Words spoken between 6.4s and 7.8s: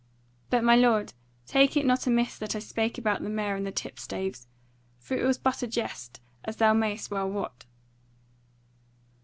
as thou mayest well wot."